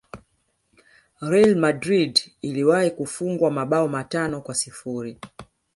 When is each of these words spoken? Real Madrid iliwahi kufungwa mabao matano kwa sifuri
Real 1.21 1.55
Madrid 1.55 2.31
iliwahi 2.41 2.91
kufungwa 2.91 3.51
mabao 3.51 3.87
matano 3.87 4.41
kwa 4.41 4.55
sifuri 4.55 5.17